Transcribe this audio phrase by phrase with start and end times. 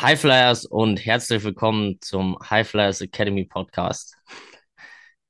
[0.00, 4.16] High Flyers und herzlich willkommen zum High Flyers Academy Podcast.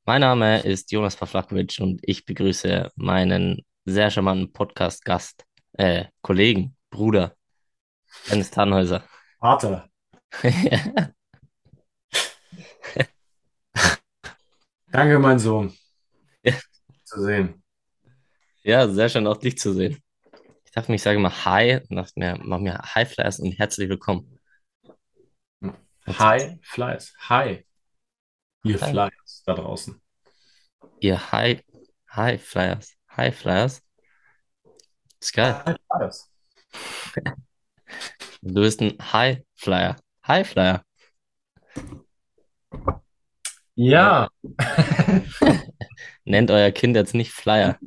[0.05, 7.35] Mein Name ist Jonas Pawlakowitsch und ich begrüße meinen sehr charmanten Podcast-Gast, äh, Kollegen, Bruder,
[8.31, 9.04] Dennis Tannhäuser.
[9.41, 9.89] Vater.
[14.93, 15.72] Danke, mein Sohn.
[16.43, 16.53] Ja.
[17.05, 17.63] Zu sehen.
[18.64, 20.03] Ja, sehr schön auch dich zu sehen.
[20.66, 23.53] Ich dachte mir, ich sage mal Hi und dachte mir, mach mir High Flyers und
[23.53, 24.38] herzlich willkommen.
[26.08, 27.12] Hi, Flyers.
[27.29, 27.64] Hi.
[28.64, 28.90] Ihr Hi.
[28.90, 30.00] Flyers da draußen.
[31.00, 31.62] Ihr High,
[32.14, 33.83] High Flyers, High Flyers.
[35.20, 35.62] Ist geil.
[35.66, 36.30] Hi, Flyers.
[38.41, 39.97] Du bist ein High Flyer.
[40.27, 40.84] High Flyer.
[43.75, 44.28] Ja.
[46.25, 47.78] Nennt euer Kind jetzt nicht Flyer.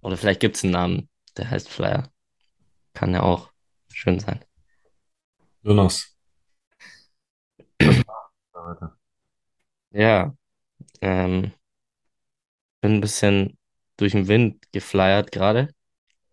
[0.00, 2.10] Oder vielleicht gibt es einen Namen, der heißt Flyer.
[2.94, 3.50] Kann ja auch
[3.92, 4.42] schön sein.
[5.62, 6.15] Jonas.
[9.90, 10.36] Ja,
[11.02, 11.52] ähm,
[12.80, 13.58] bin ein bisschen
[13.98, 15.68] durch den Wind geflyert gerade,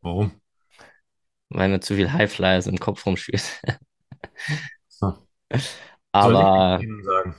[0.01, 0.41] Warum?
[1.49, 3.43] weil mir zu viel Highflyers im Kopf rumschwirrt.
[4.87, 5.27] So.
[6.19, 7.35] Soll Aber, ich die Themen sagen?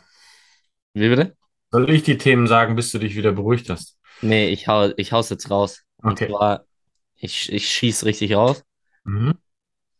[0.94, 1.36] wie bitte?
[1.70, 3.98] Soll ich die Themen sagen, bis du dich wieder beruhigt hast?
[4.20, 5.82] Nee, ich hau, ich hau's jetzt raus.
[6.02, 6.26] Und Okay.
[6.26, 6.66] zwar,
[7.16, 8.64] ich, ich schieß richtig raus.
[9.04, 9.38] Mhm.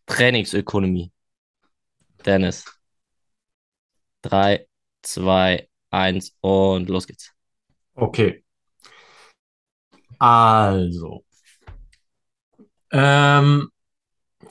[0.07, 1.13] Trainingsökonomie.
[2.25, 2.65] Dennis.
[4.23, 4.67] Drei,
[5.05, 7.33] zwei, eins und los geht's.
[7.95, 8.45] Okay.
[10.19, 11.25] Also.
[12.91, 13.71] Ähm,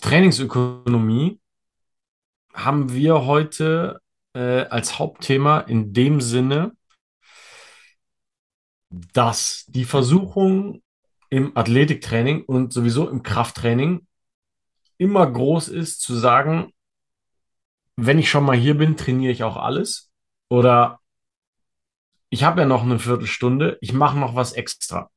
[0.01, 1.39] Trainingsökonomie
[2.53, 4.01] haben wir heute
[4.33, 6.75] äh, als Hauptthema in dem Sinne,
[8.89, 10.83] dass die Versuchung
[11.29, 14.05] im Athletiktraining und sowieso im Krafttraining
[14.97, 16.71] immer groß ist zu sagen,
[17.95, 20.12] wenn ich schon mal hier bin, trainiere ich auch alles.
[20.53, 20.99] Oder
[22.29, 25.09] ich habe ja noch eine Viertelstunde, ich mache noch was extra.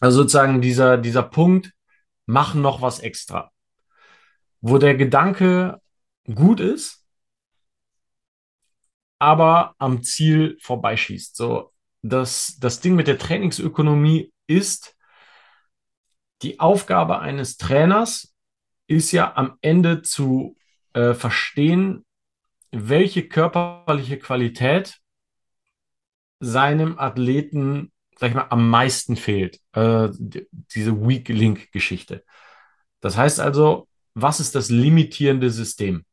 [0.00, 1.74] Also sozusagen dieser, dieser Punkt,
[2.24, 3.52] mach noch was extra.
[4.62, 5.82] Wo der Gedanke
[6.34, 7.04] gut ist,
[9.18, 11.36] aber am Ziel vorbeischießt.
[11.36, 14.96] So, das, das Ding mit der Trainingsökonomie ist,
[16.40, 18.34] die Aufgabe eines Trainers
[18.86, 20.56] ist ja am Ende zu
[20.94, 22.05] äh, verstehen,
[22.72, 24.98] welche körperliche Qualität
[26.40, 29.60] seinem Athleten, sag ich mal, am meisten fehlt.
[29.72, 32.24] Äh, die- diese Weak Link Geschichte.
[33.00, 36.04] Das heißt also, was ist das limitierende System?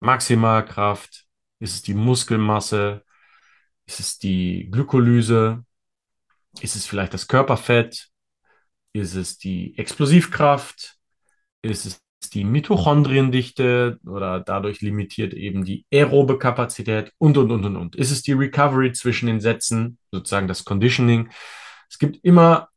[0.00, 1.26] Maximalkraft?
[1.60, 3.04] Ist es die Muskelmasse?
[3.86, 5.64] Ist es die Glykolyse?
[6.60, 8.08] Ist es vielleicht das Körperfett?
[8.92, 10.96] Ist es die Explosivkraft?
[11.62, 17.76] Ist es die Mitochondriendichte oder dadurch limitiert eben die aerobe Kapazität und, und, und, und,
[17.76, 17.96] und.
[17.96, 21.30] Ist es die Recovery zwischen den Sätzen, sozusagen das Conditioning?
[21.88, 22.68] Es gibt immer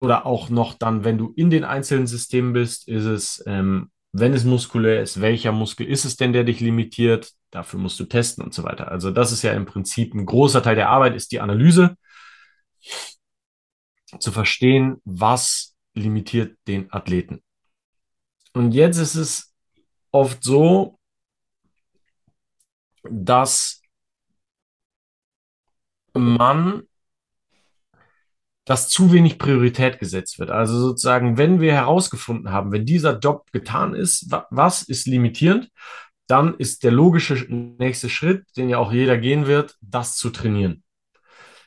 [0.00, 4.34] oder auch noch dann, wenn du in den einzelnen Systemen bist, ist es, ähm, wenn
[4.34, 7.32] es muskulär ist, welcher Muskel ist es denn, der dich limitiert?
[7.50, 8.90] Dafür musst du testen und so weiter.
[8.90, 11.96] Also das ist ja im Prinzip ein großer Teil der Arbeit, ist die Analyse,
[14.20, 17.42] zu verstehen, was limitiert den Athleten.
[18.56, 19.54] Und jetzt ist es
[20.12, 20.98] oft so,
[23.02, 23.82] dass
[26.14, 26.84] man
[28.64, 30.50] dass zu wenig Priorität gesetzt wird.
[30.50, 35.70] Also sozusagen, wenn wir herausgefunden haben, wenn dieser Job getan ist, wa was ist limitierend,
[36.26, 40.82] dann ist der logische nächste Schritt, den ja auch jeder gehen wird, das zu trainieren.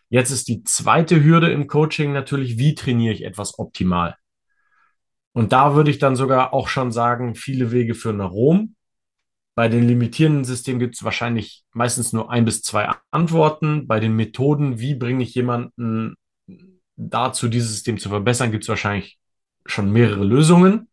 [0.09, 4.17] Jetzt ist die zweite Hürde im Coaching natürlich, wie trainiere ich etwas optimal?
[5.33, 8.75] Und da würde ich dann sogar auch schon sagen, viele Wege führen nach Rom.
[9.55, 13.87] Bei den limitierenden Systemen gibt es wahrscheinlich meistens nur ein bis zwei Antworten.
[13.87, 16.15] Bei den Methoden, wie bringe ich jemanden
[16.95, 19.19] dazu, dieses System zu verbessern, gibt es wahrscheinlich
[19.65, 20.89] schon mehrere Lösungen.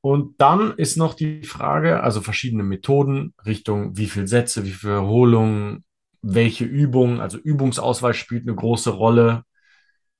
[0.00, 4.94] Und dann ist noch die Frage, also verschiedene Methoden, Richtung wie viele Sätze, wie viele
[4.94, 5.84] Wiederholungen,
[6.22, 9.44] welche Übungen, also Übungsauswahl spielt eine große Rolle,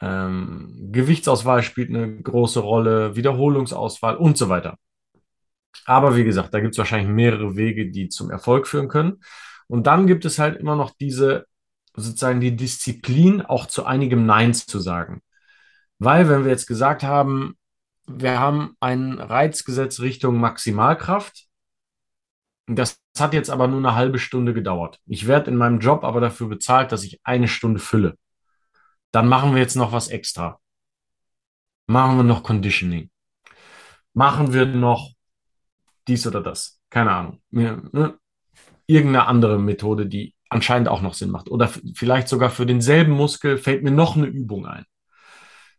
[0.00, 4.76] ähm, Gewichtsauswahl spielt eine große Rolle, Wiederholungsauswahl und so weiter.
[5.84, 9.20] Aber wie gesagt, da gibt es wahrscheinlich mehrere Wege, die zum Erfolg führen können.
[9.66, 11.46] Und dann gibt es halt immer noch diese,
[11.94, 15.22] sozusagen die Disziplin, auch zu einigem Nein zu sagen.
[15.98, 17.56] Weil, wenn wir jetzt gesagt haben,
[18.06, 21.46] wir haben ein Reizgesetz Richtung Maximalkraft,
[22.66, 24.98] das hat jetzt aber nur eine halbe Stunde gedauert.
[25.06, 28.16] Ich werde in meinem Job aber dafür bezahlt, dass ich eine Stunde fülle.
[29.12, 30.60] Dann machen wir jetzt noch was extra.
[31.86, 33.10] Machen wir noch Conditioning.
[34.12, 35.10] machen wir noch
[36.08, 36.80] dies oder das.
[36.90, 37.42] Keine Ahnung.
[37.50, 38.18] Ne?
[38.86, 41.48] Irgendeine andere Methode, die anscheinend auch noch Sinn macht.
[41.48, 44.84] Oder vielleicht sogar für denselben Muskel fällt mir noch eine Übung ein.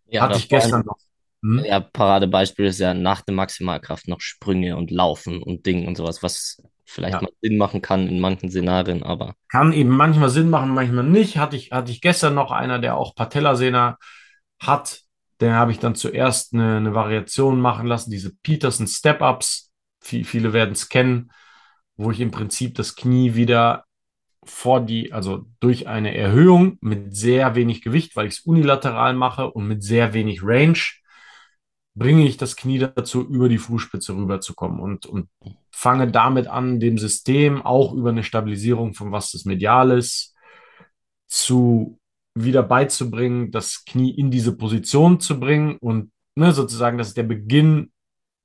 [0.06, 0.98] Ja, Hatte ich gestern noch.
[1.44, 1.66] Hm?
[1.66, 6.22] ja, Paradebeispiel ist ja nach der Maximalkraft noch Sprünge und Laufen und Ding und sowas,
[6.22, 6.62] was
[6.92, 7.22] vielleicht Ja.
[7.22, 11.38] mal Sinn machen kann in manchen Szenarien, aber Kann eben manchmal Sinn machen, manchmal nicht.
[11.38, 13.98] Hatte ich, hatte ich gestern noch einer, der auch Patellasehner
[14.62, 15.02] hat.
[15.42, 19.72] Den habe ich dann zuerst eine, eine Variation machen lassen, diese Peterson Step-Ups.
[20.02, 21.32] Viel, viele werden es kennen,
[21.98, 23.86] wo ich im Prinzip das Knie wieder
[24.44, 29.52] vor die, also durch eine Erhöhung mit sehr wenig Gewicht, weil ich es unilateral mache
[29.52, 30.80] und mit sehr wenig Range,
[31.94, 35.30] bringe ich das Knie dazu, über die Fußspitze rüberzukommen und, und
[35.72, 40.36] fange damit an, dem System auch über eine Stabilisierung von was das medial ist,
[41.28, 42.00] zu
[42.34, 47.24] wieder beizubringen, das Knie in diese Position zu bringen und ne, sozusagen, das ist der
[47.24, 47.92] Beginn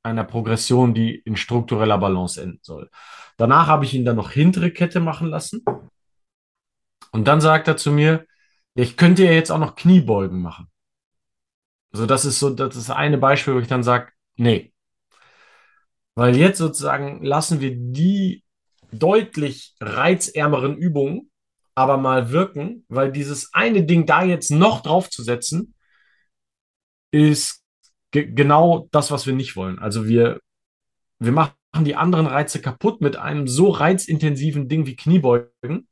[0.02, 2.90] einer Progression, die in struktureller Balance enden soll.
[3.36, 5.64] Danach habe ich ihn dann noch hintere Kette machen lassen.
[7.12, 8.26] Und dann sagt er zu mir,
[8.74, 10.68] ich könnte ja jetzt auch noch Kniebeugen machen.
[11.96, 14.70] Also das ist so, das ist eine Beispiel, wo ich dann sage, nee.
[16.14, 18.44] Weil jetzt sozusagen lassen wir die
[18.92, 21.30] deutlich reizärmeren Übungen
[21.74, 25.74] aber mal wirken, weil dieses eine Ding da jetzt noch draufzusetzen,
[27.12, 27.62] ist
[28.10, 29.78] ge genau das, was wir nicht wollen.
[29.78, 30.40] Also wir,
[31.18, 35.88] wir machen die anderen Reize kaputt mit einem so reizintensiven Ding wie Kniebeugen,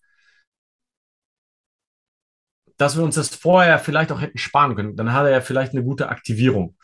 [2.77, 4.97] dass wir uns das vorher vielleicht auch hätten sparen können.
[4.97, 6.77] Dann hat er ja vielleicht eine gute Aktivierung.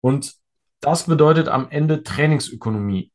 [0.00, 0.34] Und
[0.80, 3.10] das bedeutet am Ende Trainingsökonomie.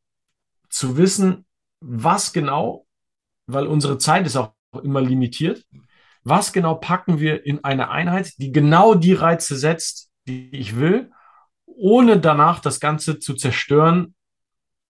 [0.70, 1.46] Zu wissen,
[1.80, 2.86] was genau,
[3.48, 4.54] weil unsere Zeit ist auch
[4.84, 5.66] immer limitiert,
[6.24, 11.12] was genau packen wir in eine Einheit, die genau die Reize setzt, die ich will,
[11.66, 14.16] ohne danach das Ganze zu zerstören.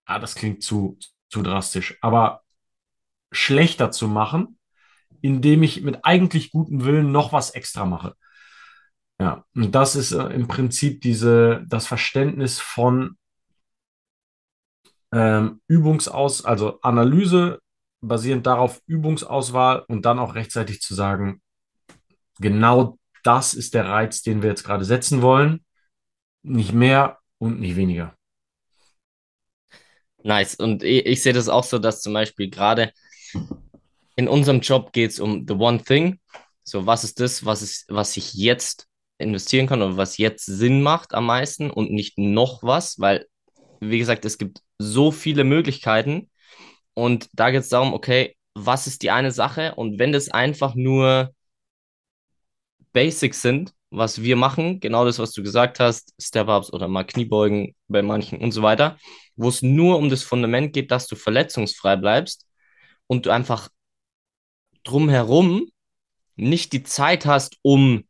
[0.06, 0.98] Ah, das klingt zu,
[1.30, 2.42] zu drastisch, aber
[3.32, 4.59] schlechter zu machen,
[5.22, 8.16] indem ich mit eigentlich gutem Willen noch was extra mache.
[9.20, 13.18] Ja, und das ist äh, im Prinzip diese, das Verständnis von
[15.12, 17.60] ähm, Übungsaus, also Analyse
[18.02, 21.42] basierend darauf Übungsauswahl und dann auch rechtzeitig zu sagen,
[22.40, 25.66] genau das ist der Reiz, den wir jetzt gerade setzen wollen.
[26.42, 28.16] Nicht mehr und nicht weniger.
[30.24, 30.56] nice.
[30.56, 32.94] Und ich, ich sehe das auch so, dass zum Beispiel gerade
[34.20, 36.20] in unserem Job geht es um the one thing.
[36.66, 38.86] So, was ist das, was ist, was ich jetzt
[39.18, 43.28] investieren kann oder was jetzt Sinn macht am meisten und nicht noch was, weil,
[43.80, 46.30] wie gesagt, es gibt so viele Möglichkeiten
[46.94, 50.76] und da geht es darum, okay, was ist die eine Sache und wenn das einfach
[50.76, 51.34] nur
[52.92, 57.74] Basics sind, was wir machen, genau das, was du gesagt hast, Step-Ups oder mal Kniebeugen
[57.88, 58.98] bei manchen und so weiter,
[59.38, 62.46] wo es nur um das Fundament geht, dass du verletzungsfrei bleibst
[63.08, 63.70] und du einfach
[64.84, 65.70] drumherum
[66.36, 68.06] nicht die Zeit hast, um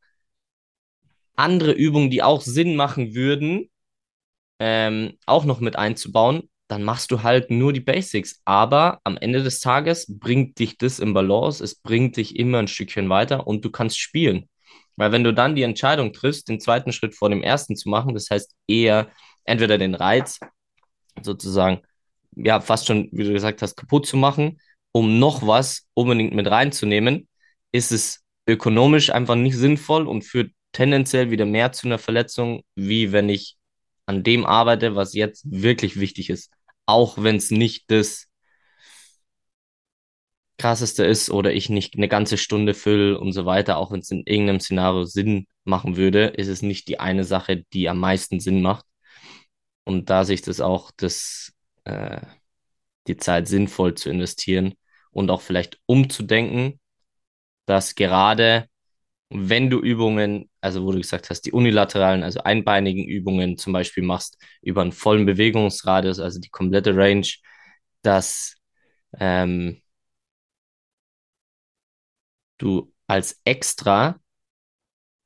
[1.36, 3.70] andere Übungen, die auch Sinn machen würden,
[4.60, 8.42] ähm, auch noch mit einzubauen, dann machst du halt nur die Basics.
[8.46, 12.68] Aber am Ende des Tages bringt dich das im Balance, es bringt dich immer ein
[12.68, 14.50] Stückchen weiter und du kannst spielen.
[14.96, 18.14] Weil wenn du dann die Entscheidung triffst, den zweiten Schritt vor dem ersten zu machen,
[18.14, 19.10] das heißt eher
[19.46, 20.40] entweder den Reiz
[21.22, 21.82] sozusagen,
[22.36, 24.60] ja, fast schon, wie du gesagt hast, kaputt zu machen,
[24.92, 27.28] um noch was unbedingt mit reinzunehmen,
[27.72, 33.12] ist es ökonomisch einfach nicht sinnvoll und führt tendenziell wieder mehr zu einer Verletzung, wie
[33.12, 33.58] wenn ich
[34.06, 36.52] an dem arbeite, was jetzt wirklich wichtig ist.
[36.86, 38.28] Auch wenn es nicht das
[40.58, 44.12] krasseste ist oder ich nicht eine ganze Stunde fülle und so weiter, auch wenn es
[44.12, 48.40] in irgendeinem Szenario Sinn machen würde, ist es nicht die eine Sache, die am meisten
[48.40, 48.86] Sinn macht.
[49.86, 51.54] Und da sich das auch das,
[51.86, 52.22] äh,
[53.08, 54.76] die Zeit sinnvoll zu investieren
[55.12, 56.80] und auch vielleicht umzudenken,
[57.66, 58.68] dass gerade
[59.30, 64.04] wenn du Übungen, also wo du gesagt hast, die unilateralen, also einbeinigen Übungen zum Beispiel
[64.04, 67.28] machst über einen vollen Bewegungsradius, also die komplette Range,
[68.04, 68.58] dass
[69.20, 69.82] ähm,
[72.58, 74.20] du als extra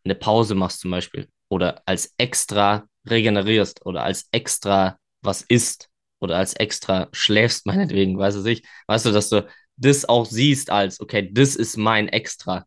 [0.06, 6.38] eine Pause machst zum Beispiel oder als extra regenerierst oder als extra was isst oder
[6.38, 8.66] als extra schläfst, meinetwegen, weiß ich nicht.
[8.88, 9.48] Weißt du, dass du
[9.78, 12.66] das auch siehst als, okay, das ist mein Extra.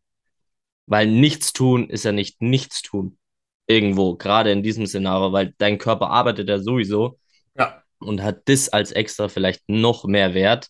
[0.87, 3.19] Weil nichts tun ist ja nicht nichts tun.
[3.67, 7.19] Irgendwo, gerade in diesem Szenario, weil dein Körper arbeitet ja sowieso
[7.57, 7.83] Ja.
[7.99, 10.69] und hat das als extra vielleicht noch mehr Wert.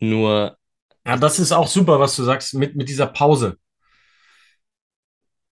[0.00, 0.56] Nur,
[1.06, 3.58] Ja, das ist auch super, was du sagst mit, mit dieser Pause.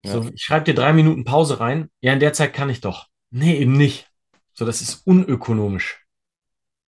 [0.04, 1.90] ja, So, ich schreibe dir drei Minuten Pause rein.
[2.00, 3.06] Ja, in der Zeit kann ich doch.
[3.30, 4.08] Nee, eben nicht.
[4.52, 6.03] So, das ist unökonomisch.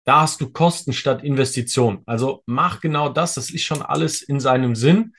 [0.06, 2.02] Da hast du Kosten statt Investition.
[2.06, 3.34] Also mach genau das.
[3.34, 5.14] Das ist schon alles in seinem Sinn.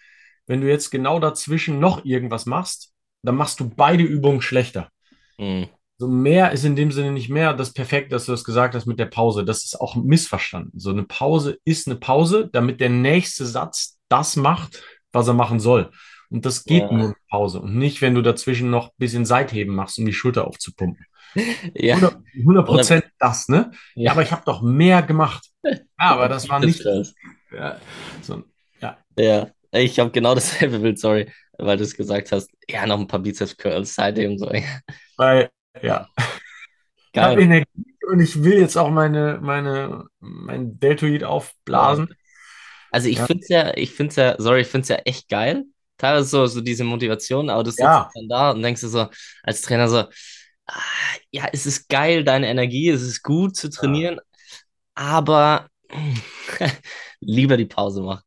[0.47, 4.89] Wenn du jetzt genau dazwischen noch irgendwas machst, dann machst du beide Übungen schlechter.
[5.37, 5.67] Mhm.
[5.99, 8.85] So mehr ist in dem Sinne nicht mehr das Perfekt, dass du das gesagt hast
[8.85, 9.43] mit der Pause.
[9.43, 10.79] Das ist auch missverstanden.
[10.79, 15.59] So eine Pause ist eine Pause, damit der nächste Satz das macht, was er machen
[15.59, 15.91] soll.
[16.29, 16.91] Und das geht Ja.
[16.91, 20.13] nur mit Pause und nicht, wenn du dazwischen noch ein bisschen Seitheben machst, um die
[20.13, 21.05] Schulter aufzupumpen.
[21.75, 21.97] Ja.
[22.35, 23.71] 100 Prozent das, ne?
[23.95, 24.11] Ja, Ja.
[24.11, 25.47] aber ich habe doch mehr gemacht.
[25.63, 26.77] Ja, aber das war nicht.
[26.77, 27.13] Bizeps.
[27.51, 27.77] Ja,
[28.21, 28.43] so,
[28.81, 32.49] ja, Ja, ich habe genau dasselbe Bild, sorry, weil du es gesagt hast.
[32.69, 34.51] Ja, noch ein paar Bizeps-Curls seitdem so.
[35.17, 35.49] weil,
[35.81, 36.07] ja.
[37.13, 37.39] Ich habe Geil.
[37.39, 42.13] Energie und ich will jetzt auch meine, meine, mein Deltoid aufblasen.
[42.91, 43.25] Also ich Ja.
[43.25, 45.65] finde es ja, ich finde ja, sorry, ich finde es ja echt geil.
[45.97, 48.09] Teilweise so, so diese Motivation, aber du sitzt Ja.
[48.13, 49.07] dann da und denkst dir so
[49.43, 49.97] als Trainer so,
[50.67, 50.81] ah,
[51.31, 54.19] ja, es ist geil, deine Energie, es ist gut zu trainieren,
[54.95, 55.67] aber
[57.19, 58.23] lieber die Pause machen.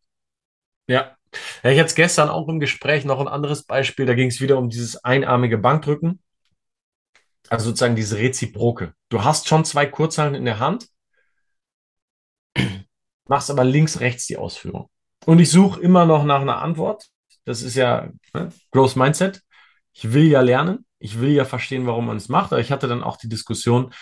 [0.89, 1.17] Ja.
[1.63, 4.05] Ja, ich hatte gestern auch im Gespräch noch ein anderes Beispiel.
[4.05, 6.21] Da ging es wieder um dieses einarmige Bankdrücken.
[7.49, 8.95] Also sozusagen diese Reziproke.
[9.09, 10.89] Du hast schon zwei Kurzhanteln in der Hand,
[13.29, 14.89] machst aber links, rechts die Ausführung.
[15.27, 17.09] Und ich suche immer noch nach einer Antwort.
[17.45, 19.43] Das ist ja ne, Growth Mindset.
[19.93, 20.87] Ich will ja lernen.
[20.99, 22.53] Ich will ja verstehen, warum man es macht.
[22.53, 23.93] Aber ich hatte dann auch die Diskussion,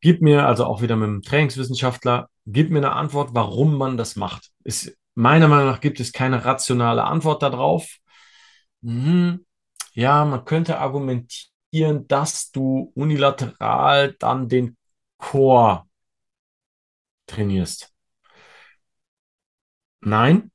[0.00, 4.16] gib mir, also auch wieder mit einem Trainingswissenschaftler, gib mir eine Antwort, warum man das
[4.16, 4.50] macht.
[4.64, 7.96] Ist, meiner Meinung nach gibt es keine rationale Antwort darauf.
[8.82, 9.44] Mhm.
[9.94, 14.76] Ja, man könnte argumentieren, dass du unilateral dann den
[15.18, 15.84] Core
[17.26, 17.92] trainierst.
[20.00, 20.50] Nein,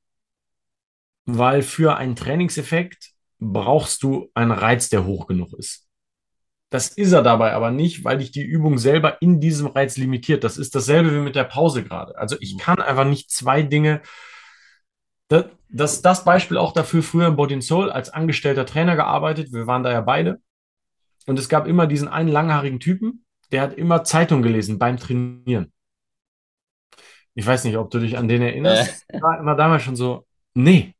[1.37, 5.87] weil für einen Trainingseffekt brauchst du einen Reiz, der hoch genug ist.
[6.69, 10.43] Das ist er dabei aber nicht, weil dich die Übung selber in diesem Reiz limitiert.
[10.43, 12.17] Das ist dasselbe wie mit der Pause gerade.
[12.17, 14.01] Also ich kann einfach nicht zwei Dinge.
[15.27, 19.51] Das, das, das Beispiel auch dafür früher im Body and Soul als angestellter Trainer gearbeitet.
[19.51, 20.39] Wir waren da ja beide.
[21.27, 25.73] Und es gab immer diesen einen langhaarigen Typen, der hat immer Zeitung gelesen beim Trainieren.
[27.33, 29.05] Ich weiß nicht, ob du dich an den erinnerst.
[29.11, 30.95] Ich war immer damals schon so, nee,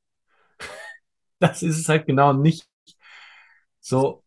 [1.41, 2.65] das ist es halt genau nicht.
[3.79, 4.24] So,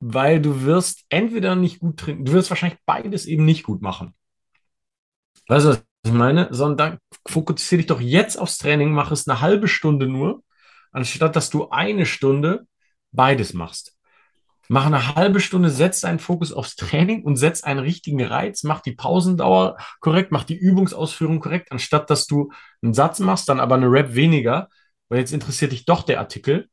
[0.00, 4.14] weil du wirst entweder nicht gut trainieren, du wirst wahrscheinlich beides eben nicht gut machen.
[5.48, 6.48] Weißt du, was ich meine?
[6.50, 10.42] Sondern fokussiere dich doch jetzt aufs Training, mach es eine halbe Stunde nur,
[10.92, 12.66] anstatt dass du eine Stunde
[13.10, 13.96] beides machst.
[14.70, 18.80] Mach eine halbe Stunde, setz deinen Fokus aufs Training und setz einen richtigen Reiz, mach
[18.80, 23.76] die Pausendauer korrekt, mach die Übungsausführung korrekt, anstatt dass du einen Satz machst, dann aber
[23.76, 24.68] eine Rap weniger,
[25.08, 26.68] weil jetzt interessiert dich doch der Artikel.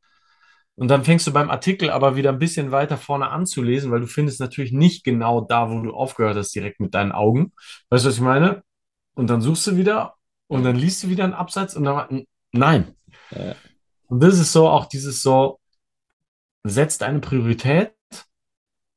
[0.75, 3.91] Und dann fängst du beim Artikel aber wieder ein bisschen weiter vorne an zu lesen,
[3.91, 7.53] weil du findest natürlich nicht genau da, wo du aufgehört hast, direkt mit deinen Augen.
[7.89, 8.63] Weißt du, was ich meine?
[9.13, 10.15] Und dann suchst du wieder
[10.47, 12.93] und dann liest du wieder einen Absatz und dann, nein.
[13.31, 13.55] Ja.
[14.07, 15.59] Und das ist so auch dieses so,
[16.63, 17.93] setz deine Priorität,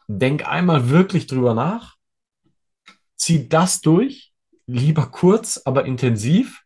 [0.08, 1.96] denk einmal wirklich drüber nach,
[3.16, 4.32] zieh das durch,
[4.66, 6.62] lieber kurz, aber intensiv,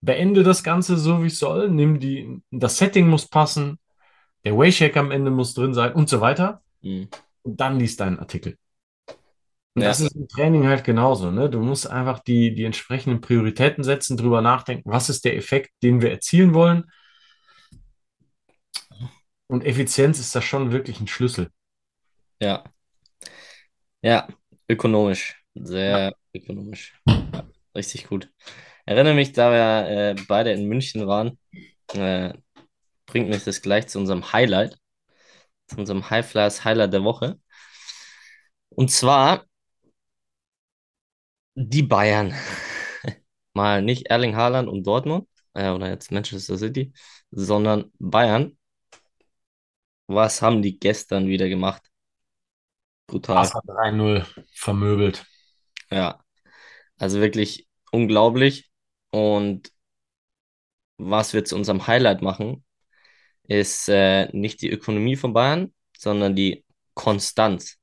[0.00, 3.78] beende das Ganze so, wie es soll, nimm die, das Setting muss passen,
[4.44, 6.62] der Wayshake am Ende muss drin sein und so weiter.
[6.82, 7.08] Mhm.
[7.42, 8.56] Und dann liest deinen Artikel.
[9.74, 9.88] Und Ja.
[9.88, 11.30] das ist im Training halt genauso.
[11.30, 11.50] Ne?
[11.50, 16.00] Du musst einfach die, die entsprechenden Prioritäten setzen, drüber nachdenken, was ist der Effekt, den
[16.00, 16.90] wir erzielen wollen.
[19.48, 21.50] Und Effizienz ist da schon wirklich ein Schlüssel.
[22.40, 22.64] Ja.
[24.02, 24.28] Ja,
[24.68, 25.42] ökonomisch.
[25.54, 26.94] Sehr ökonomisch.
[27.06, 28.30] Ja, richtig gut.
[28.86, 31.38] Erinnere mich, da wir äh, beide in München waren,
[31.92, 32.32] äh,
[33.06, 34.78] bringt mich das gleich zu unserem Highlight,
[35.66, 37.40] zu unserem High Flyers Highlight der Woche.
[38.68, 39.44] Und zwar
[41.54, 42.32] die Bayern.
[43.54, 46.92] Mal nicht Erling Haaland und Dortmund, äh, oder jetzt Manchester City,
[47.30, 48.56] sondern Bayern.
[50.06, 51.82] Was haben die gestern wieder gemacht?
[53.08, 53.36] Brutal.
[53.36, 55.26] Barca 3-0 vermöbelt.
[55.90, 56.20] Ja,
[56.98, 58.70] also wirklich unglaublich.
[59.10, 59.70] Und
[60.98, 62.64] was wir zu unserem Highlight machen,
[63.44, 67.78] ist äh, nicht die Ökonomie von Bayern, sondern die Konstanz.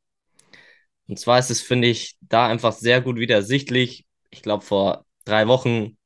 [1.08, 4.06] Und zwar ist es, finde ich, da einfach sehr gut wieder ersichtlich.
[4.30, 5.98] Ich glaube, vor drei Wochen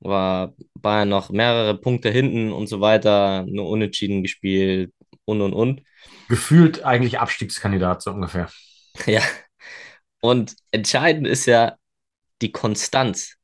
[0.00, 4.92] war Bayern noch mehrere Punkte hinten und so weiter, nur unentschieden gespielt
[5.24, 5.82] und und und.
[6.28, 8.50] Gefühlt eigentlich Abstiegskandidat, so ungefähr.
[9.06, 9.22] Ja.
[10.20, 11.76] Und entscheidend ist ja
[12.42, 13.36] die Konstanz.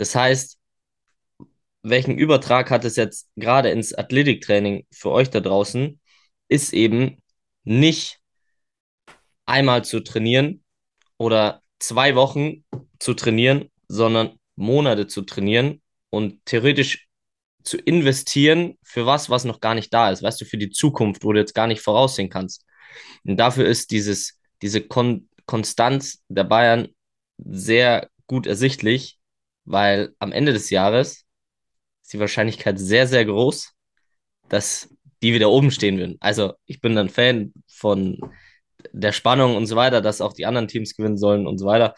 [0.00, 0.58] Das heißt,
[1.82, 6.00] welchen Übertrag hat es jetzt gerade ins Athletiktraining für euch da draußen,
[6.48, 7.22] ist eben
[7.64, 8.18] nicht
[9.44, 10.64] einmal zu trainieren
[11.18, 12.64] oder zwei Wochen
[12.98, 17.06] zu trainieren, sondern Monate zu trainieren und theoretisch
[17.62, 21.24] zu investieren für was, was noch gar nicht da ist, weißt du, für die Zukunft,
[21.24, 22.64] wo du jetzt gar nicht voraussehen kannst.
[23.24, 26.88] Und dafür ist dieses, diese Kon Konstanz der Bayern
[27.36, 29.19] sehr gut ersichtlich,
[29.64, 31.24] weil am Ende des Jahres
[32.02, 33.72] ist die Wahrscheinlichkeit sehr, sehr groß,
[34.48, 34.88] dass
[35.22, 36.16] die wieder oben stehen würden.
[36.20, 38.18] Also ich bin dann Fan von
[38.92, 41.94] der Spannung und so weiter, dass auch die anderen Teams gewinnen sollen und so weiter.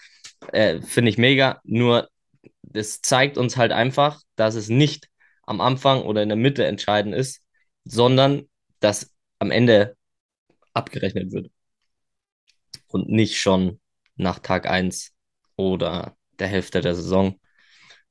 [0.52, 1.60] Äh, Finde ich mega.
[1.64, 2.08] Nur
[2.62, 5.08] das zeigt uns halt einfach, dass es nicht
[5.44, 7.42] am Anfang oder in der Mitte entscheidend ist,
[7.84, 8.48] sondern
[8.80, 9.96] dass am Ende
[10.74, 11.50] abgerechnet wird.
[12.86, 13.80] Und nicht schon
[14.16, 15.12] nach Tag 1
[15.56, 17.38] oder der Hälfte der Saison.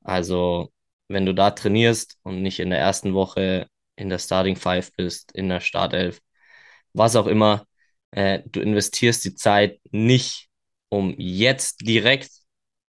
[0.04, 0.72] Also,
[1.08, 5.32] wenn du da trainierst und nicht in der ersten Woche in der Starting Five bist,
[5.34, 6.22] in der Startelf,
[6.94, 7.66] was auch immer,
[8.12, 10.50] äh, du investierst die Zeit nicht,
[10.90, 12.30] um jetzt direkt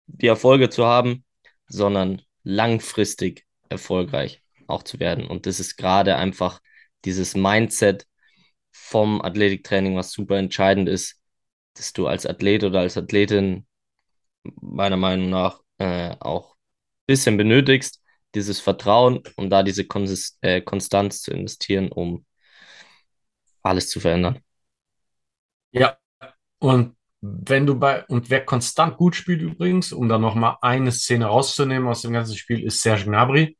[0.06, 1.24] die Erfolge zu haben,
[1.68, 5.26] sondern langfristig erfolgreich auch zu werden.
[5.26, 6.60] Und das ist gerade einfach
[7.04, 8.06] dieses Mindset
[8.70, 11.20] vom Athletiktraining, was super entscheidend ist,
[11.74, 13.66] dass du als Athlet oder als Athletin
[14.60, 16.51] meiner Meinung nach äh, auch
[17.12, 18.00] bisschen benötigst,
[18.34, 22.24] dieses Vertrauen und da diese Konsist äh, Konstanz zu investieren, um
[23.62, 24.38] alles zu verändern.
[25.72, 25.98] Ja,
[26.58, 31.26] und wenn du bei, und wer konstant gut spielt übrigens, um da nochmal eine Szene
[31.26, 33.56] rauszunehmen aus dem ganzen Spiel, ist Serge Gnabry,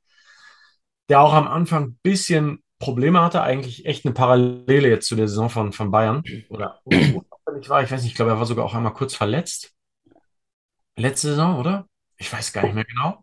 [1.09, 5.29] der auch am Anfang ein bisschen Probleme hatte, eigentlich echt eine Parallele jetzt zu der
[5.29, 6.25] Saison von, von Bayern.
[6.49, 9.73] Oder unauffällig war, ich weiß nicht, ich glaube, er war sogar auch einmal kurz verletzt.
[10.97, 11.87] Letzte Saison, oder?
[12.17, 13.22] Ich weiß gar nicht mehr genau.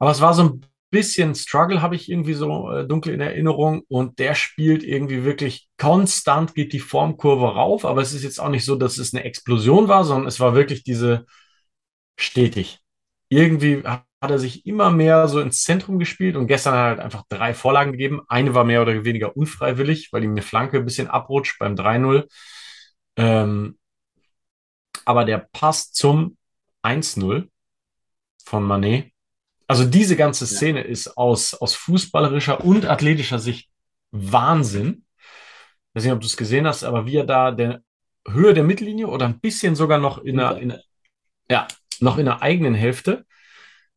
[0.00, 3.82] Aber es war so ein bisschen Struggle, habe ich irgendwie so äh, dunkel in Erinnerung.
[3.88, 7.84] Und der spielt irgendwie wirklich konstant, geht die Formkurve rauf.
[7.84, 10.54] Aber es ist jetzt auch nicht so, dass es eine Explosion war, sondern es war
[10.54, 11.26] wirklich diese
[12.18, 12.80] stetig.
[13.28, 17.00] Irgendwie hat er sich immer mehr so ins Zentrum gespielt und gestern hat er halt
[17.00, 18.20] einfach drei Vorlagen gegeben.
[18.28, 22.28] Eine war mehr oder weniger unfreiwillig, weil ihm eine Flanke ein bisschen abrutscht beim 3-0.
[23.16, 23.78] Ähm,
[25.04, 26.36] aber der Pass zum
[26.82, 27.48] 1-0
[28.44, 29.12] von Manet,
[29.70, 30.86] also diese ganze Szene ja.
[30.86, 33.70] ist aus, aus fußballerischer und athletischer Sicht
[34.10, 35.04] Wahnsinn.
[35.14, 37.80] Ich weiß nicht, ob du es gesehen hast, aber wie er da der
[38.26, 40.82] Höhe der Mittellinie oder ein bisschen sogar noch in der, in der,
[41.48, 41.68] ja,
[42.00, 43.24] noch in der eigenen Hälfte.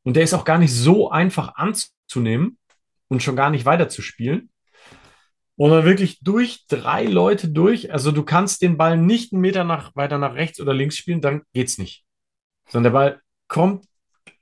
[0.04, 2.60] Und der ist auch gar nicht so einfach anzunehmen
[3.08, 4.52] und schon gar nicht weiterzuspielen.
[5.56, 7.92] Und dann wirklich durch drei Leute durch.
[7.92, 11.22] Also du kannst den Ball nicht einen Meter nach, weiter nach rechts oder links spielen,
[11.22, 12.06] dann geht's nicht.
[12.70, 13.86] Sondern der Ball kommt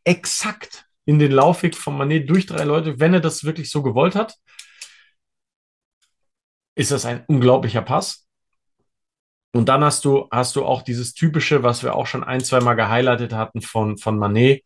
[0.04, 4.16] exakt in den Laufweg von Manet durch drei Leute, wenn er das wirklich so gewollt
[4.16, 4.36] hat.
[6.76, 8.28] Ist das ein unglaublicher Pass?
[9.54, 12.62] Und dann hast du, hast du auch dieses typische, was wir auch schon ein, zwei
[12.62, 14.64] Mal gehighlightet hatten von, von Manet.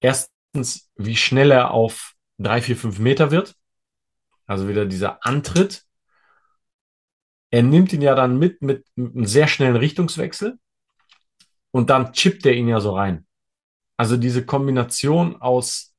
[0.00, 3.54] Erstens, wie schnell er auf drei, vier, fünf Meter wird.
[4.46, 5.84] Also wieder dieser Antritt.
[7.50, 10.58] Er nimmt ihn ja dann mit, mit, mit einem sehr schnellen Richtungswechsel.
[11.70, 13.26] Und dann chippt er ihn ja so rein.
[14.00, 15.94] Also diese Kombination aus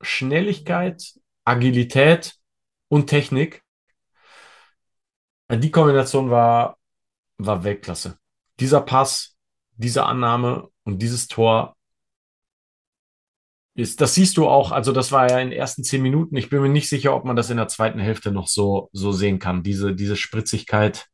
[0.00, 2.34] Schnelligkeit, Agilität
[2.88, 3.62] und Technik.
[5.48, 6.78] Die Kombination war
[7.36, 8.18] war Weltklasse.
[8.58, 9.36] Dieser Pass,
[9.76, 11.76] diese Annahme und dieses Tor
[13.76, 16.34] ist, das siehst du auch, also das war ja in den ersten zehn Minuten.
[16.36, 19.12] Ich bin mir nicht sicher, ob man das in der zweiten Hälfte noch so, so
[19.12, 19.62] sehen kann.
[19.62, 21.06] Diese, diese Spritzigkeit,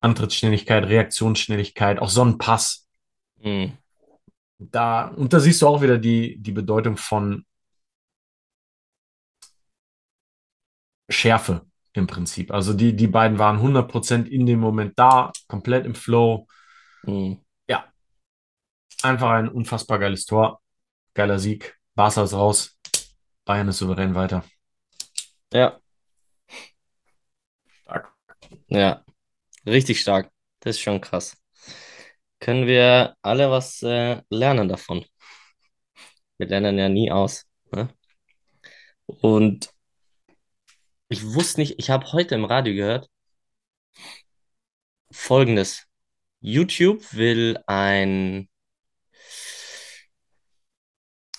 [0.00, 2.88] Antrittsschnelligkeit, Reaktionsschnelligkeit, auch so ein Pass.
[3.40, 3.78] Mhm.
[4.58, 7.44] Da, und da siehst du auch wieder die, die Bedeutung von
[11.08, 12.50] Schärfe im Prinzip.
[12.52, 16.46] Also die, die beiden waren 100% in dem Moment da, komplett im Flow.
[17.02, 17.40] Mhm.
[17.68, 17.84] Ja,
[19.02, 20.60] einfach ein unfassbar geiles Tor,
[21.14, 21.78] geiler Sieg.
[21.94, 22.78] Barca ist raus,
[23.44, 24.44] Bayern ist souverän weiter.
[25.52, 25.80] Ja.
[27.82, 28.12] Stark.
[28.68, 29.04] Ja,
[29.66, 30.30] richtig stark.
[30.60, 31.36] Das ist schon krass.
[32.40, 35.04] Können wir alle was äh, lernen davon?
[36.38, 37.46] Wir lernen ja nie aus.
[37.72, 37.88] Ne?
[39.06, 39.70] Und
[41.08, 43.08] ich wusste nicht, ich habe heute im Radio gehört,
[45.10, 45.86] folgendes.
[46.40, 48.48] YouTube will ein,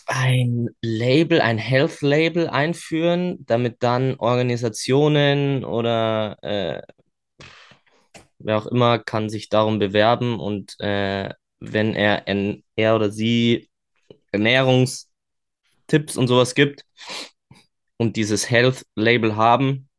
[0.07, 6.81] ein Label, ein Health Label einführen, damit dann Organisationen oder äh,
[8.39, 12.27] wer auch immer kann sich darum bewerben und äh, wenn er,
[12.75, 13.69] er oder sie
[14.31, 16.83] Ernährungstipps und sowas gibt,
[17.97, 19.89] und dieses Health-Label haben,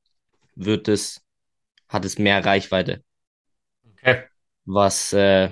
[0.54, 1.22] wird es,
[1.88, 3.02] hat es mehr Reichweite.
[3.92, 4.24] Okay.
[4.64, 5.50] Was äh,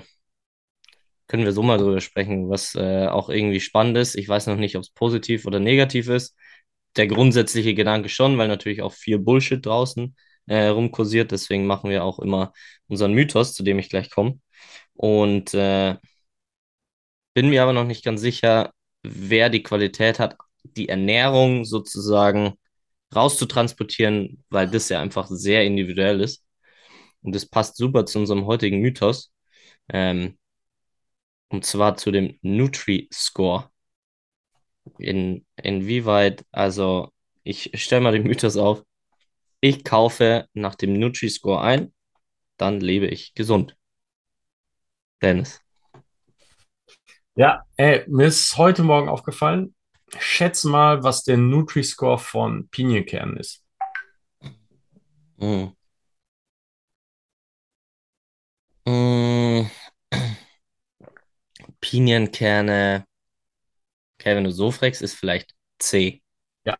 [1.27, 4.15] können wir so mal drüber sprechen, was äh, auch irgendwie spannend ist.
[4.15, 6.35] Ich weiß noch nicht, ob es positiv oder negativ ist.
[6.95, 10.15] Der grundsätzliche Gedanke schon, weil natürlich auch viel Bullshit draußen
[10.47, 11.31] äh, rumkursiert.
[11.31, 12.53] Deswegen machen wir auch immer
[12.87, 14.39] unseren Mythos, zu dem ich gleich komme.
[14.93, 15.97] Und äh,
[17.33, 18.71] bin mir aber noch nicht ganz sicher,
[19.03, 22.53] wer die Qualität hat, die Ernährung sozusagen
[23.15, 26.43] rauszutransportieren, weil das ja einfach sehr individuell ist.
[27.21, 29.33] Und das passt super zu unserem heutigen Mythos.
[29.89, 30.37] Ähm,
[31.49, 33.69] und zwar zu dem Nutri-Score.
[34.99, 37.11] In, inwieweit, also
[37.43, 38.83] ich stelle mal den Mythos auf,
[39.65, 41.91] ich kaufe nach dem Nutri-Score ein,
[42.57, 43.75] dann lebe ich gesund.
[45.23, 45.59] Dennis.
[47.33, 49.73] Ja, ey, mir ist heute Morgen aufgefallen,
[50.19, 53.63] schätz mal, was der Nutri-Score von Pinienkern ist.
[55.37, 55.75] Mm.
[58.87, 59.69] Mm.
[61.81, 63.05] Pinienkerne.
[64.17, 66.23] Okay, wenn du so fragst, ist vielleicht C.
[66.63, 66.77] Ja.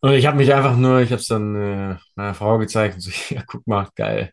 [0.00, 3.00] Und ich habe mich einfach nur, ich habe es dann äh, meiner Frau gezeigt und
[3.00, 4.32] so, ja, guck mal, geil.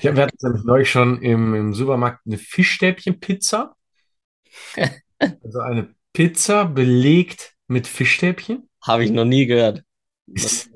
[0.00, 3.74] Ich hab, wir hatten nämlich neulich schon im, im Supermarkt eine Fischstäbchen-Pizza.
[5.18, 8.68] Also eine Pizza belegt mit Fischstäbchen.
[8.82, 9.82] Habe ich noch nie gehört.
[10.26, 10.68] Ist,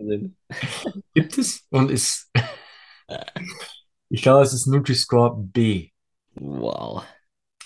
[1.15, 2.31] gibt es und ist,
[4.09, 5.91] ich glaube, es ist Nutri-Score B.
[6.35, 7.05] Wow.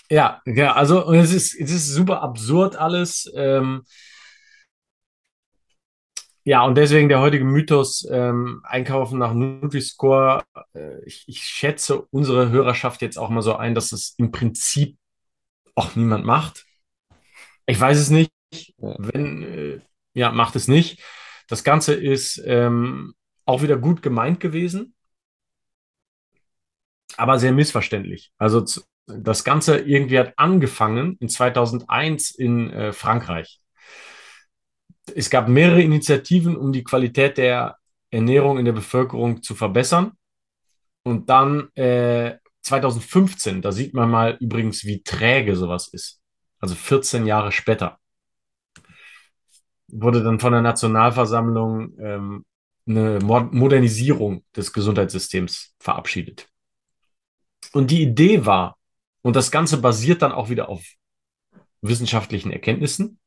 [0.09, 3.31] Ja, ja, also und es ist, es ist super absurd alles.
[3.35, 3.83] Ähm,
[6.45, 10.43] ja, und deswegen der heutige Mythos, ähm, Einkaufen nach Nutri-Score.
[10.75, 14.95] Äh, ich, ich schätze unsere Hörerschaft jetzt auch mal so ein, dass es im Prinzip
[15.73, 16.65] auch niemand macht.
[17.65, 18.31] Ich weiß es nicht.
[18.77, 19.79] Wenn, äh,
[20.13, 21.01] ja, macht es nicht.
[21.47, 24.93] Das Ganze ist ähm, auch wieder gut gemeint gewesen,
[27.17, 28.31] aber sehr missverständlich.
[28.37, 28.63] Also
[29.07, 33.61] das Ganze irgendwie hat angefangen in 2001 in äh, Frankreich.
[35.13, 37.77] Es gab mehrere Initiativen, um die Qualität der
[38.09, 40.13] Ernährung in der Bevölkerung zu verbessern.
[41.03, 46.19] Und dann äh, 2015, da sieht man mal übrigens, wie träge sowas ist.
[46.59, 47.99] Also 14 Jahre später
[49.87, 52.45] wurde dann von der Nationalversammlung ähm,
[52.87, 56.47] eine Modernisierung des Gesundheitssystems verabschiedet.
[57.73, 58.77] Und die Idee war,
[59.21, 60.83] und das Ganze basiert dann auch wieder auf
[61.81, 63.19] wissenschaftlichen Erkenntnissen.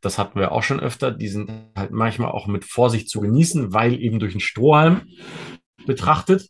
[0.00, 1.10] Das hatten wir auch schon öfter.
[1.10, 5.08] Die sind halt manchmal auch mit Vorsicht zu genießen, weil eben durch einen Strohhalm
[5.86, 6.48] betrachtet.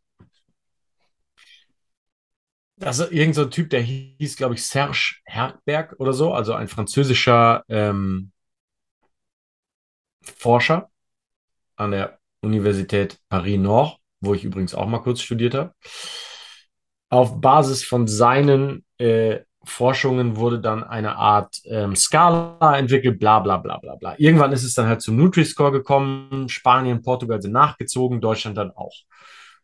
[2.81, 6.69] Also irgend so ein Typ, der hieß, glaube ich, Serge Herberg oder so, also ein
[6.69, 8.33] französischer ähm,
[10.23, 10.91] Forscher
[11.77, 15.75] an der Universität Paris-Nord, wo ich übrigens auch mal kurz studiert habe.
[17.11, 23.59] Auf Basis von seinen äh, Forschungen wurde dann eine Art ähm, Skala entwickelt, bla bla
[23.59, 24.15] bla bla bla.
[24.19, 26.49] Irgendwann ist es dann halt zum Nutri-Score gekommen.
[26.49, 28.95] Spanien, Portugal sind nachgezogen, Deutschland dann auch.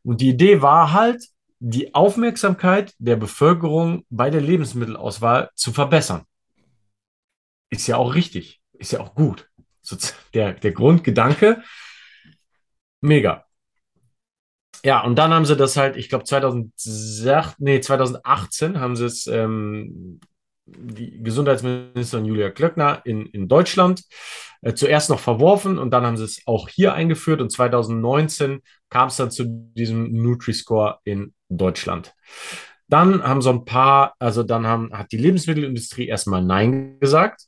[0.02, 1.22] Und die Idee war halt,
[1.58, 6.24] die Aufmerksamkeit der Bevölkerung bei der Lebensmittelauswahl zu verbessern.
[7.70, 9.48] Ist ja auch richtig, ist ja auch gut
[10.34, 11.62] der, der Grundgedanke.
[13.00, 13.45] Mega.
[14.84, 19.26] Ja, und dann haben sie das halt, ich glaube 2008, nee, 2018 haben sie es,
[19.26, 20.20] ähm,
[20.66, 24.02] die Gesundheitsministerin Julia Klöckner in, in Deutschland
[24.62, 29.08] äh, zuerst noch verworfen und dann haben sie es auch hier eingeführt und 2019 kam
[29.08, 32.14] es dann zu diesem Nutri-Score in Deutschland.
[32.88, 37.46] Dann haben so ein paar, also dann haben, hat die Lebensmittelindustrie erstmal Nein gesagt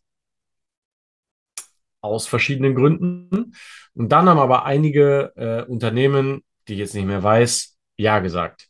[2.00, 3.54] aus verschiedenen Gründen.
[3.94, 8.68] Und dann haben aber einige äh, Unternehmen, die ich jetzt nicht mehr weiß, ja gesagt.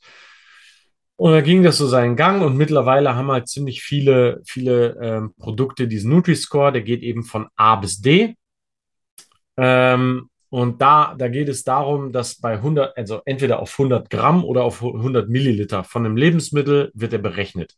[1.16, 5.34] Und dann ging das so seinen Gang und mittlerweile haben halt ziemlich viele, viele ähm,
[5.36, 8.36] Produkte diesen Nutri-Score, der geht eben von A bis D.
[9.56, 14.44] Ähm, und da, da geht es darum, dass bei 100, also entweder auf 100 Gramm
[14.44, 17.74] oder auf 100 Milliliter von einem Lebensmittel wird er berechnet.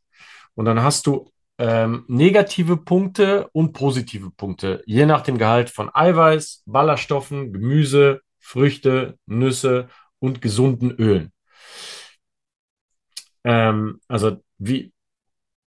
[0.54, 5.90] Und dann hast du ähm, negative Punkte und positive Punkte, je nach dem Gehalt von
[5.92, 9.88] Eiweiß, Ballaststoffen, Gemüse, Früchte, Nüsse
[10.20, 11.32] und gesunden Ölen.
[13.44, 14.92] Ähm, also wie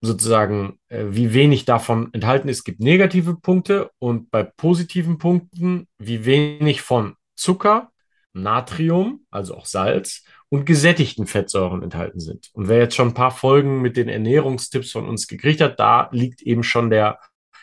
[0.01, 6.25] sozusagen, äh, wie wenig davon enthalten ist, gibt negative Punkte und bei positiven Punkten, wie
[6.25, 7.91] wenig von Zucker,
[8.33, 12.49] Natrium, also auch Salz und gesättigten Fettsäuren enthalten sind.
[12.53, 16.09] Und wer jetzt schon ein paar Folgen mit den Ernährungstipps von uns gekriegt hat, da
[16.11, 17.19] liegt eben schon der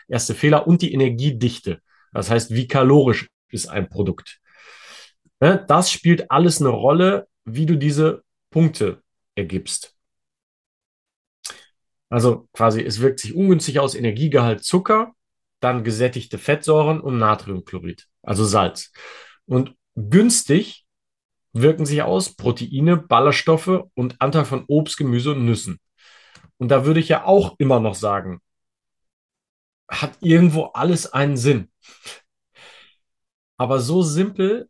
[0.09, 1.81] erste Fehler und die Energiedichte.
[2.13, 4.41] Das heißt, wie kalorisch ist ein Produkt.
[5.41, 9.03] Das spielt alles eine Rolle wie du diese Punkte
[9.35, 9.95] ergibst.
[12.09, 15.15] Also quasi, es wirkt sich ungünstig aus, Energiegehalt Zucker,
[15.61, 18.93] dann gesättigte Fettsäuren und Natriumchlorid, also Salz.
[19.47, 20.87] Und günstig
[21.53, 25.81] wirken sich aus Proteine, Ballaststoffe und Anteil von Obst, Gemüse und Nüssen.
[26.59, 28.41] Und da würde ich ja auch immer noch sagen,
[29.89, 31.71] hat irgendwo alles einen Sinn.
[33.57, 34.69] Aber so simpel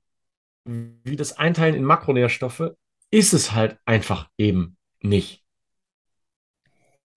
[0.65, 2.73] wie das Einteilen in Makronährstoffe
[3.11, 5.43] ist es halt einfach eben nicht.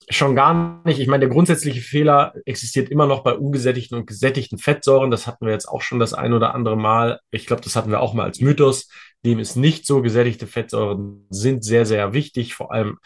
[0.10, 1.00] Schon gar nicht.
[1.00, 5.12] Ich meine, der grundsätzliche Fehler existiert immer noch bei ungesättigten und gesättigten Fettsäuren.
[5.12, 7.20] Das hatten wir jetzt auch schon das ein oder andere Mal.
[7.30, 8.90] Ich glaube, das hatten wir auch mal als Mythos.
[9.26, 10.02] Dem ist nicht so.
[10.02, 12.54] Gesättigte Fettsäuren sind sehr, sehr wichtig.
[12.54, 13.00] Vor allem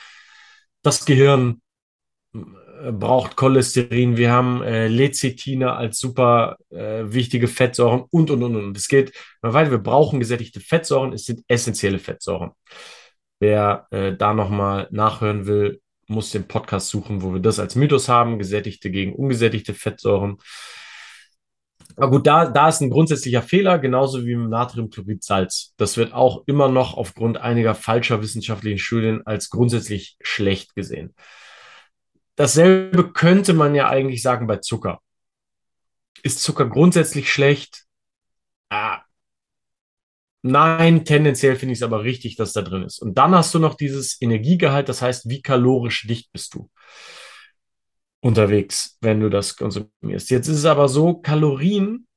[0.84, 1.62] das Gehirn
[2.91, 4.17] braucht Cholesterin.
[4.17, 8.78] Wir haben äh, Lecithine als super äh, wichtige Fettsäuren und, und, und, und.
[8.78, 9.72] Es geht weiter.
[9.72, 11.13] Wir brauchen gesättigte Fettsäuren.
[11.13, 12.52] Es sind essentielle Fettsäuren.
[13.39, 18.10] Wer äh, da nochmal nachhören will, muss den Podcast suchen, wo wir das als Mythos
[18.10, 20.38] haben, gesättigte gegen ungesättigte Fettsäuren.
[21.96, 25.74] Aber gut, da, da ist ein grundsätzlicher Fehler, genauso wie im Natriumchlorid-Salz.
[25.78, 31.13] Das wird auch immer noch aufgrund einiger falscher wissenschaftlichen Studien als grundsätzlich schlecht gesehen.
[32.36, 35.00] Dasselbe könnte man ja eigentlich sagen bei Zucker.
[36.24, 37.86] Ist Zucker grundsätzlich schlecht?
[38.70, 39.02] Ah,
[40.44, 43.00] Nein, tendenziell finde ich es aber richtig, dass da drin ist.
[43.00, 46.70] Und dann hast du noch dieses Energiegehalt, das heißt, wie kalorisch dicht bist du
[48.22, 50.30] unterwegs, wenn du das konsumierst.
[50.30, 52.08] Jetzt ist es aber so, Kalorien,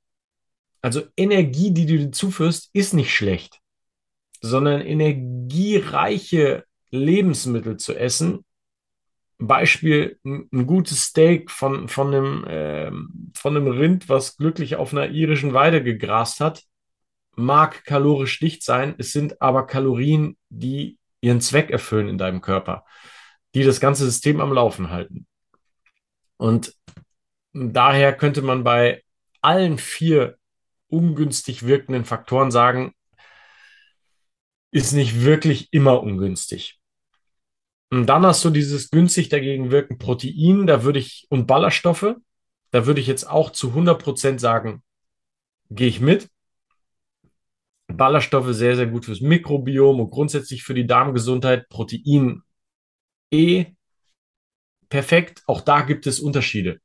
[0.81, 3.61] also Energie, die du dir zuführst, ist nicht schlecht,
[4.41, 8.45] sondern energiereiche Lebensmittel zu essen.
[9.47, 12.91] Beispiel ein gutes Steak von, von, einem, äh,
[13.37, 16.65] von einem Rind, was glücklich auf einer irischen Weide gegrast hat,
[17.37, 22.85] mag kalorisch dicht sein, es sind aber Kalorien, die ihren Zweck erfüllen in deinem Körper,
[23.55, 25.27] die das ganze System am Laufen halten.
[26.37, 26.75] Und
[27.53, 29.03] daher könnte man bei
[29.41, 30.37] allen vier
[30.89, 32.95] ungünstig wirkenden Faktoren sagen,
[34.71, 36.81] ist nicht wirklich immer ungünstig.
[37.95, 42.17] Und dann hast du dieses günstig dagegen wirken Protein, da würde ich, und Ballaststoffe,
[42.73, 44.83] da würde ich jetzt auch zu 100 Prozent sagen,
[45.71, 46.29] gehe ich mit.
[47.87, 51.69] Ballaststoffe sehr, sehr gut fürs Mikrobiom und grundsätzlich für die Darmgesundheit.
[51.69, 52.43] Protein
[53.31, 53.67] eh
[54.89, 55.45] perfekt.
[55.47, 56.81] Auch da gibt es Unterschiede.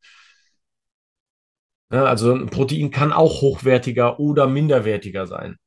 [1.90, 5.58] Also ein Protein kann auch hochwertiger oder minderwertiger sein.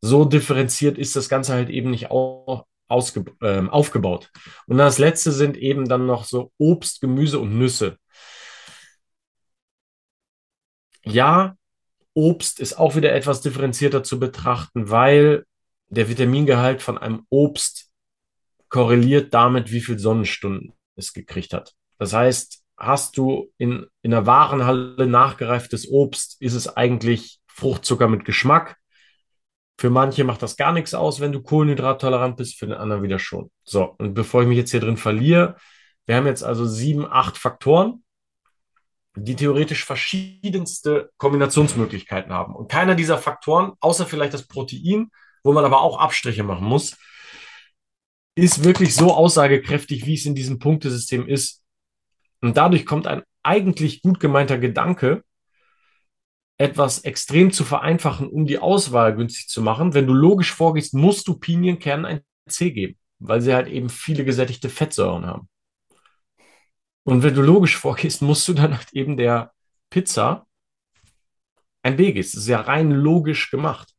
[0.00, 4.30] So differenziert ist das Ganze halt eben nicht auch ausge, äh, aufgebaut.
[4.66, 7.98] Und das letzte sind eben dann noch so Obst, Gemüse und Nüsse.
[11.04, 11.56] Ja,
[12.14, 15.44] Obst ist auch wieder etwas differenzierter zu betrachten, weil
[15.88, 17.90] der Vitamingehalt von einem Obst
[18.68, 21.74] korreliert damit, wie viel Sonnenstunden es gekriegt hat.
[21.98, 28.24] Das heißt, hast du in, in einer Warenhalle nachgereiftes Obst, ist es eigentlich Fruchtzucker mit
[28.24, 28.76] Geschmack.
[29.78, 33.18] Für manche macht das gar nichts aus, wenn du kohlenhydrattolerant bist, für den anderen wieder
[33.18, 33.50] schon.
[33.64, 35.56] So, und bevor ich mich jetzt hier drin verliere,
[36.06, 38.02] wir haben jetzt also sieben, acht Faktoren
[39.14, 42.54] die theoretisch verschiedenste Kombinationsmöglichkeiten haben.
[42.54, 45.10] Und keiner dieser Faktoren, außer vielleicht das Protein,
[45.44, 46.96] wo man aber auch Abstriche machen muss,
[48.34, 51.62] ist wirklich so aussagekräftig, wie es in diesem Punktesystem ist.
[52.40, 55.22] Und dadurch kommt ein eigentlich gut gemeinter Gedanke,
[56.62, 59.94] etwas extrem zu vereinfachen, um die Auswahl günstig zu machen.
[59.94, 64.24] Wenn du logisch vorgehst, musst du Pinienkernen ein C geben, weil sie halt eben viele
[64.24, 65.48] gesättigte Fettsäuren haben.
[67.02, 69.52] Und wenn du logisch vorgehst, musst du dann halt eben der
[69.90, 70.46] Pizza
[71.82, 72.24] ein B geben.
[72.24, 73.92] Das ist ja rein logisch gemacht.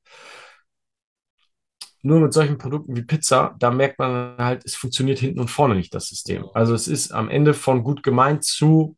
[2.02, 5.76] Nur mit solchen Produkten wie Pizza, da merkt man halt, es funktioniert hinten und vorne
[5.76, 6.46] nicht, das System.
[6.54, 8.96] Also es ist am Ende von gut gemeint zu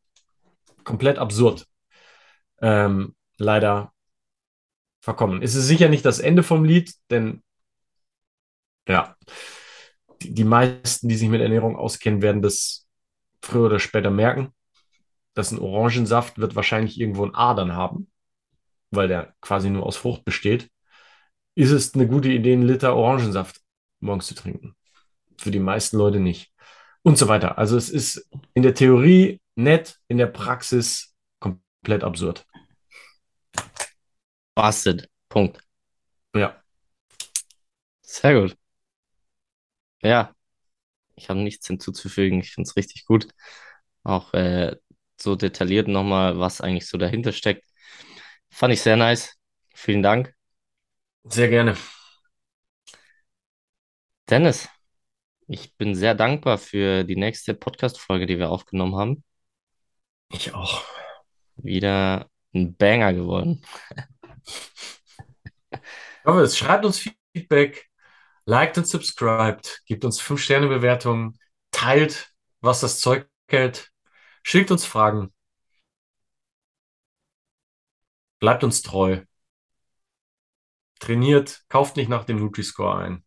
[0.84, 1.66] komplett absurd.
[2.62, 3.94] Ähm, leider
[5.02, 5.42] verkommen.
[5.42, 7.44] Es ist sicher nicht das Ende vom Lied, denn
[8.88, 9.16] ja,
[10.22, 12.88] die, meisten, die sich mit Ernährung auskennen, werden das
[13.42, 14.54] früher oder später merken,
[15.34, 18.10] dass ein Orangensaft wird wahrscheinlich irgendwo einen Adern haben,
[18.92, 20.70] weil der quasi nur aus Frucht besteht.
[21.56, 23.62] Ist es eine gute Idee, einen Liter Orangensaft
[24.00, 24.76] morgens zu trinken?
[25.38, 26.52] Für die meisten Leute nicht.
[27.04, 27.58] Und so weiter.
[27.58, 32.46] Also es ist in der Theorie nett, in der Praxis komplett absurd.
[34.56, 35.10] Busted.
[35.30, 35.62] Punkt.
[36.34, 36.62] Ja.
[38.02, 38.58] Sehr gut.
[40.02, 40.34] Ja,
[41.16, 42.40] ich habe nichts hinzuzufügen.
[42.40, 43.28] Ich finde es richtig gut.
[44.04, 44.76] Auch äh,
[45.20, 47.66] so detailliert nochmal, was eigentlich so dahinter steckt.
[48.50, 49.36] Fand ich sehr nice.
[49.74, 50.34] Vielen Dank.
[51.24, 51.76] Sehr gerne.
[54.30, 54.70] Dennis,
[55.48, 59.24] ich bin sehr dankbar für die nächste Podcast-Folge, die wir aufgenommen haben.
[60.32, 60.84] Ich auch.
[61.58, 63.64] Wieder ein Banger geworden.
[66.24, 67.00] Es schreibt uns
[67.34, 67.90] Feedback,
[68.46, 71.38] liked und subscribed, gebt uns 5-Sterne-Bewertungen,
[71.72, 72.32] teilt,
[72.62, 73.92] was das Zeug hält,
[74.44, 75.34] schickt uns Fragen,
[78.40, 79.22] bleibt uns treu,
[81.00, 83.26] trainiert, kauft nicht nach dem Nutri-Score ein.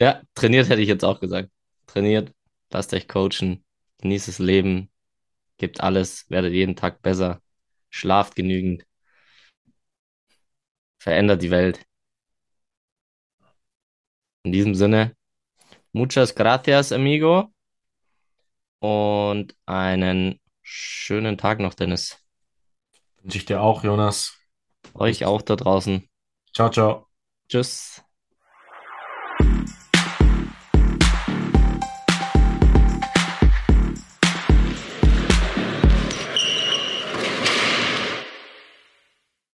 [0.00, 1.50] Ja, trainiert hätte ich jetzt auch gesagt.
[1.86, 2.34] Trainiert,
[2.70, 3.64] lasst euch coachen,
[3.98, 4.90] genießt das Leben,
[5.58, 7.40] gebt alles, werdet jeden Tag besser,
[7.90, 8.84] schlaft genügend,
[10.98, 11.86] verändert die Welt.
[14.44, 15.14] In diesem Sinne,
[15.92, 17.52] muchas gracias, amigo,
[18.80, 22.18] und einen schönen Tag noch, Dennis.
[23.22, 24.38] Wünsche ich dir auch, Jonas.
[24.94, 26.08] Euch auch da draußen.
[26.52, 27.06] Ciao, ciao.
[27.48, 28.05] Tschüss.